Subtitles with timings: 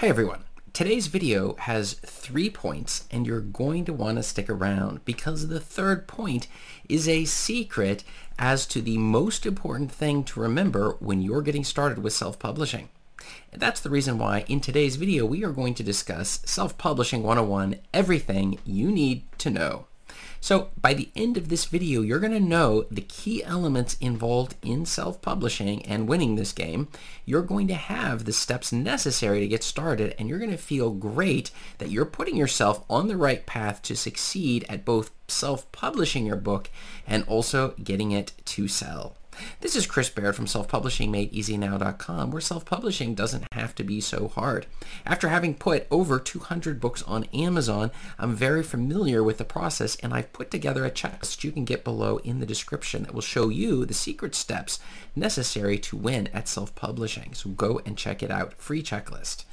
[0.00, 0.44] Hi everyone.
[0.72, 5.58] Today's video has three points and you're going to want to stick around because the
[5.58, 6.46] third point
[6.88, 8.04] is a secret
[8.38, 12.90] as to the most important thing to remember when you're getting started with self-publishing.
[13.50, 17.80] And that's the reason why in today's video we are going to discuss Self-Publishing 101,
[17.92, 19.87] everything you need to know.
[20.40, 24.54] So by the end of this video, you're going to know the key elements involved
[24.62, 26.88] in self-publishing and winning this game.
[27.24, 30.90] You're going to have the steps necessary to get started and you're going to feel
[30.90, 36.36] great that you're putting yourself on the right path to succeed at both self-publishing your
[36.36, 36.70] book
[37.06, 39.16] and also getting it to sell.
[39.60, 44.66] This is Chris Baird from selfpublishingmadeeasynow.com where self-publishing doesn't have to be so hard.
[45.04, 50.14] After having put over 200 books on Amazon, I'm very familiar with the process and
[50.14, 53.48] I've put together a checklist you can get below in the description that will show
[53.48, 54.80] you the secret steps
[55.14, 57.34] necessary to win at self-publishing.
[57.34, 58.54] So go and check it out.
[58.54, 59.44] Free checklist.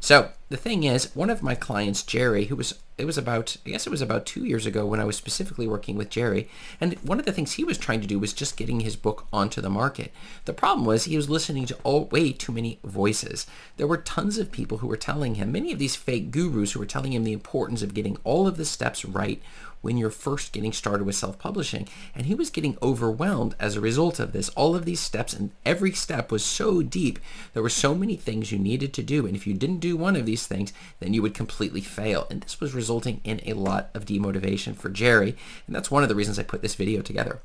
[0.00, 3.70] So the thing is, one of my clients, Jerry, who was it was about I
[3.70, 6.48] guess it was about two years ago when I was specifically working with Jerry,
[6.80, 9.26] and one of the things he was trying to do was just getting his book
[9.32, 10.12] onto the market.
[10.44, 13.44] The problem was he was listening to all way too many voices.
[13.76, 16.78] There were tons of people who were telling him, many of these fake gurus who
[16.78, 19.42] were telling him the importance of getting all of the steps right
[19.82, 21.86] when you're first getting started with self-publishing.
[22.14, 24.48] And he was getting overwhelmed as a result of this.
[24.50, 27.18] All of these steps and every step was so deep.
[27.52, 29.26] There were so many things you needed to do.
[29.26, 32.26] And if you didn't do one of these things, then you would completely fail.
[32.30, 35.36] And this was resulting in a lot of demotivation for Jerry.
[35.66, 37.40] And that's one of the reasons I put this video together.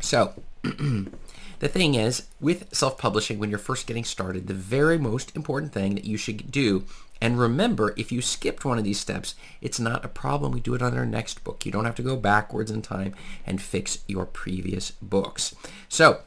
[0.00, 5.72] So the thing is, with self-publishing, when you're first getting started, the very most important
[5.72, 6.84] thing that you should do
[7.20, 10.52] and remember, if you skipped one of these steps, it's not a problem.
[10.52, 11.66] We do it on our next book.
[11.66, 13.14] You don't have to go backwards in time
[13.46, 15.54] and fix your previous books.
[15.88, 16.20] So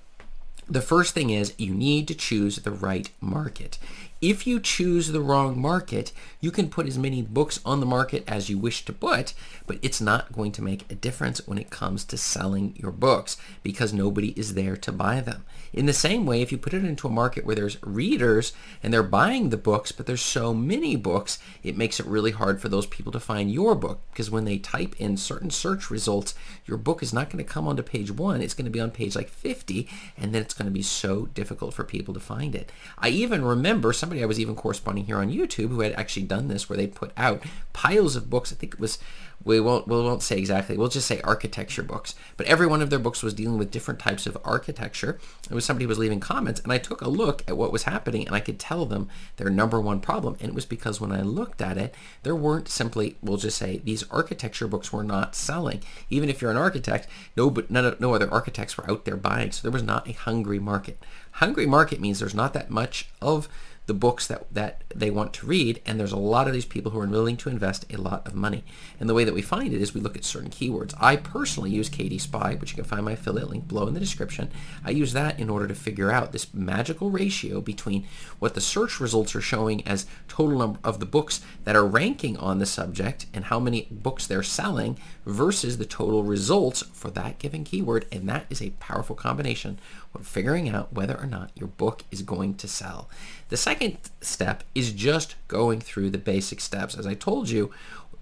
[0.70, 3.78] the first thing is you need to choose the right market.
[4.24, 8.24] If you choose the wrong market, you can put as many books on the market
[8.26, 9.34] as you wish to put,
[9.68, 13.36] but it's not going to make a difference when it comes to selling your books
[13.64, 15.44] because nobody is there to buy them.
[15.74, 18.94] In the same way, if you put it into a market where there's readers and
[18.94, 22.70] they're buying the books, but there's so many books, it makes it really hard for
[22.70, 26.34] those people to find your book because when they type in certain search results,
[26.66, 28.42] your book is not going to come onto page one.
[28.42, 31.26] It's going to be on page like 50, and then it's going to be so
[31.34, 32.72] difficult for people to find it.
[32.98, 36.24] I even remember some somebody I was even corresponding here on YouTube who had actually
[36.24, 37.42] done this where they put out
[37.74, 38.54] piles of books.
[38.54, 39.00] I think it was
[39.44, 40.78] we won't we won't say exactly.
[40.78, 42.16] We'll just say architecture books.
[42.38, 45.20] But every one of their books was dealing with different types of architecture.
[45.50, 48.26] It was somebody was leaving comments, and I took a look at what was happening,
[48.26, 50.38] and I could tell them their number one problem.
[50.40, 53.82] And it was because when I looked at it, there weren't simply we'll just say
[53.84, 55.82] these architecture books were not selling.
[56.10, 59.52] Even if you're an architect, no but none no other architects were out there buying.
[59.52, 61.04] So there was not a hungry market.
[61.38, 63.50] Hungry market means there's not that much of
[63.86, 66.92] the books that, that they want to read, and there's a lot of these people
[66.92, 68.64] who are willing to invest a lot of money.
[69.00, 70.94] And the way that we find it is we look at certain keywords.
[71.00, 74.00] I personally use KD Spy, which you can find my affiliate link below in the
[74.00, 74.50] description.
[74.86, 78.08] I use that in order to figure out this magical ratio between
[78.40, 82.38] what the search results are showing as total number of the books that are ranking
[82.38, 87.38] on the subject and how many books they're selling versus the total results for that
[87.40, 88.06] given keyword.
[88.12, 89.78] And that is a powerful combination
[90.14, 93.10] when figuring out whether or not your book is going to sell.
[93.50, 96.96] The second step is just going through the basic steps.
[96.96, 97.72] As I told you,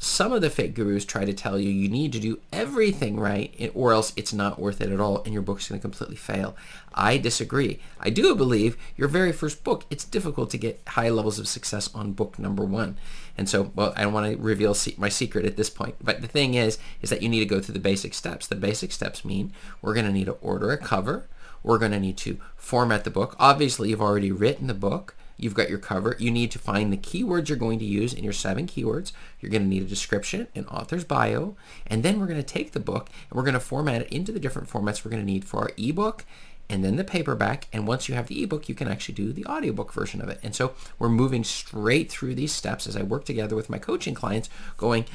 [0.04, 3.72] some of the fake gurus try to tell you you need to do everything right
[3.76, 6.56] or else it's not worth it at all and your book's going to completely fail.
[6.96, 7.80] I disagree.
[8.00, 11.94] I do believe your very first book, it's difficult to get high levels of success
[11.94, 12.98] on book number one.
[13.38, 15.96] And so, well, I don't want to reveal my secret at this point.
[16.02, 18.48] But the thing is, is that you need to go through the basic steps.
[18.48, 19.54] The basic steps mean
[19.84, 21.28] we're going to need to order a cover.
[21.64, 23.36] We're going to need to format the book.
[23.40, 25.16] Obviously, you've already written the book.
[25.38, 26.16] You've got your cover.
[26.20, 29.12] You need to find the keywords you're going to use in your seven keywords.
[29.40, 31.56] You're going to need a description, an author's bio,
[31.88, 34.32] and then we're going to take the book and we're going to format it into
[34.32, 36.26] the different formats we're going to need for our ebook
[36.72, 37.68] and then the paperback.
[37.74, 40.40] And once you have the ebook, you can actually do the audiobook version of it.
[40.42, 44.14] And so we're moving straight through these steps as I work together with my coaching
[44.14, 45.06] clients, going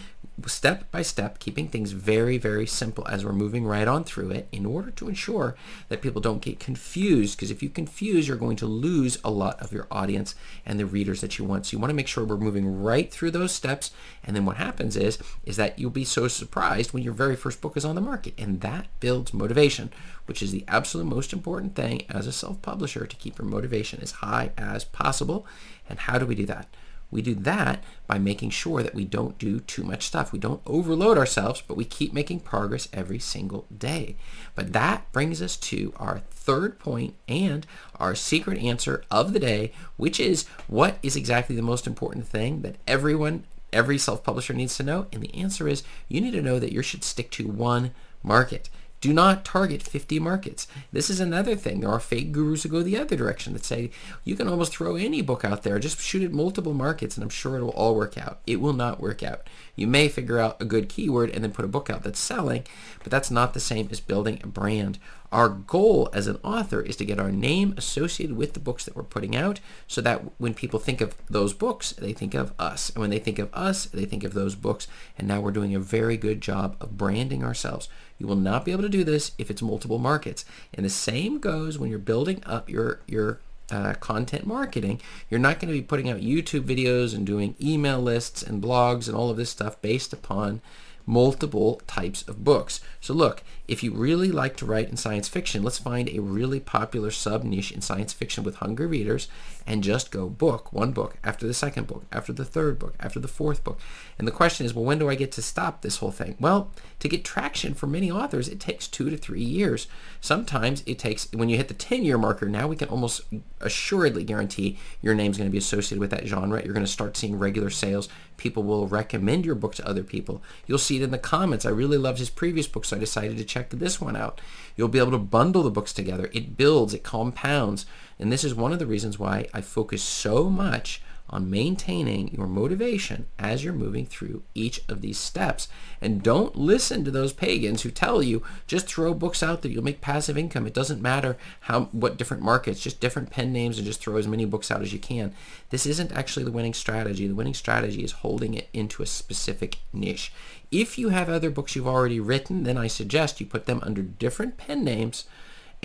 [0.47, 4.49] step by step, keeping things very, very simple as we're moving right on through it
[4.53, 5.57] in order to ensure
[5.89, 7.37] that people don't get confused.
[7.37, 10.35] Because if you confuse, you're going to lose a lot of your audience
[10.67, 11.67] and the readers that you want.
[11.67, 13.93] So you want to make sure we're moving right through those steps.
[14.23, 17.61] And then what happens is, is that you'll be so surprised when your very first
[17.61, 18.35] book is on the market.
[18.37, 19.91] And that builds motivation,
[20.27, 24.13] which is the absolute most important thing as a self-publisher to keep your motivation as
[24.13, 25.47] high as possible.
[25.89, 26.69] And how do we do that?
[27.17, 30.33] We do that by making sure that we don't do too much stuff.
[30.33, 34.17] We don't overload ourselves, but we keep making progress every single day.
[34.55, 37.67] But that brings us to our third point and
[37.99, 42.61] our secret answer of the day, which is what is exactly the most important thing
[42.61, 45.07] that everyone every self-publisher needs to know?
[45.11, 47.93] And the answer is you need to know that you should stick to one
[48.23, 48.69] market.
[49.01, 50.67] Do not target 50 markets.
[50.91, 51.81] This is another thing.
[51.81, 53.91] There are fake gurus who go the other direction that say
[54.25, 57.31] you can almost throw any book out there, just shoot at multiple markets, and I'm
[57.31, 58.41] sure it'll all work out.
[58.47, 59.47] It will not work out.
[59.75, 62.65] You may figure out a good keyword and then put a book out that's selling,
[63.03, 64.99] but that's not the same as building a brand.
[65.33, 68.97] Our goal as an author is to get our name associated with the books that
[68.97, 72.91] we're putting out so that when people think of those books, they think of us.
[72.91, 74.87] And when they think of us, they think of those books.
[75.19, 77.89] And now we're doing a very good job of branding ourselves.
[78.19, 80.45] You will not be able to do this if it's multiple markets.
[80.73, 83.41] And the same goes when you're building up your, your
[83.71, 85.01] uh, content marketing.
[85.31, 89.09] You're not going to be putting out YouTube videos and doing email lists and blogs
[89.09, 90.61] and all of this stuff based upon
[91.07, 92.81] multiple types of books.
[93.01, 96.61] So look, if you really like to write in science fiction, let's find a really
[96.61, 99.29] popular sub niche in science fiction with hungry readers
[99.67, 103.19] and just go book, one book, after the second book, after the third book, after
[103.19, 103.81] the fourth book.
[104.19, 106.37] And the question is, well, when do I get to stop this whole thing?
[106.39, 106.71] Well,
[107.01, 109.89] to get traction for many authors, it takes two to three years.
[110.21, 113.23] Sometimes it takes, when you hit the 10 year marker, now we can almost
[113.61, 116.63] assuredly guarantee your name's going to be associated with that genre.
[116.65, 118.09] You're going to start seeing regular sales.
[118.37, 120.43] People will recommend your book to other people.
[120.67, 121.65] You'll in the comments.
[121.65, 124.41] I really loved his previous book, so I decided to check this one out.
[124.77, 126.31] You'll be able to bundle the books together.
[126.33, 127.87] It builds, it compounds.
[128.19, 132.47] And this is one of the reasons why I focus so much on maintaining your
[132.47, 135.69] motivation as you're moving through each of these steps.
[136.01, 139.83] And don't listen to those pagans who tell you just throw books out there, you'll
[139.83, 140.67] make passive income.
[140.67, 144.29] It doesn't matter how what different markets, just different pen names and just throw as
[144.29, 145.35] many books out as you can.
[145.71, 147.27] This isn't actually the winning strategy.
[147.27, 150.33] The winning strategy is holding it into a specific niche.
[150.71, 154.03] If you have other books you've already written, then I suggest you put them under
[154.03, 155.25] different pen names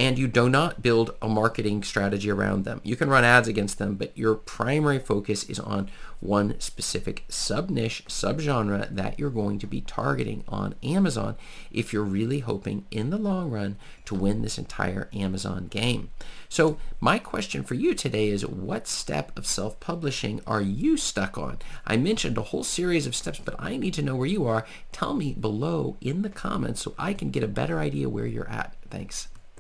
[0.02, 2.82] and you do not build a marketing strategy around them.
[2.84, 8.06] You can run ads against them, but your primary focus is on one specific sub-niche,
[8.08, 11.36] sub-genre that you're going to be targeting on Amazon
[11.72, 16.10] if you're really hoping in the long run to win this entire Amazon game.
[16.50, 21.60] So my question for you today is what step of self-publishing are you stuck on?
[21.86, 24.66] I mentioned a whole series of steps, but I need to know where you are.
[24.92, 28.50] Tell me below in the comments so I can get a better idea where you're
[28.50, 28.74] at.
[28.90, 29.28] Thanks.